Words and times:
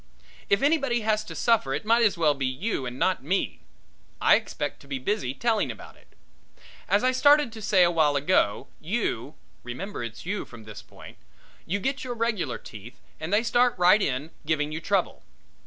If 0.49 0.63
anybody 0.63 1.01
has 1.01 1.23
to 1.25 1.35
suffer 1.35 1.75
it 1.75 1.85
might 1.85 2.01
as 2.03 2.17
well 2.17 2.33
be 2.33 2.47
you 2.47 2.87
and 2.87 2.97
not 2.97 3.23
me; 3.23 3.61
I 4.19 4.33
expect 4.33 4.79
to 4.79 4.87
be 4.87 4.97
busy 4.97 5.35
telling 5.35 5.69
about 5.69 5.95
it. 5.95 6.15
As 6.89 7.03
I 7.03 7.11
started 7.11 7.51
to 7.53 7.61
say 7.61 7.83
awhile 7.83 8.15
ago, 8.15 8.65
you 8.79 9.35
remember 9.61 10.03
it's 10.03 10.25
you 10.25 10.43
from 10.43 10.63
this 10.63 10.81
point 10.81 11.17
you 11.67 11.77
get 11.79 12.03
your 12.03 12.15
regular 12.15 12.57
teeth 12.57 12.99
and 13.19 13.31
they 13.31 13.43
start 13.43 13.77
right 13.77 14.01
in 14.01 14.31
giving 14.43 14.71
you 14.71 14.81
trouble. 14.81 15.21